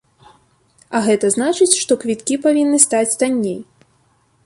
А 0.99 1.01
гэта 1.09 1.29
значыць, 1.35 1.69
што 1.83 1.99
квіткі 2.05 2.41
павінны 2.47 2.83
стаць 2.89 3.09
танней. 3.25 3.59